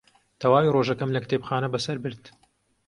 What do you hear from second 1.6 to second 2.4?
بەسەر برد.